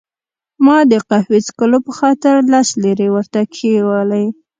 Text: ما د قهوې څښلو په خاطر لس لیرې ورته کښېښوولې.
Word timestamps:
ما 0.65 0.77
د 0.91 0.93
قهوې 1.09 1.39
څښلو 1.45 1.79
په 1.87 1.91
خاطر 1.99 2.35
لس 2.53 2.69
لیرې 2.83 3.07
ورته 3.15 3.39
کښېښوولې. 3.53 4.25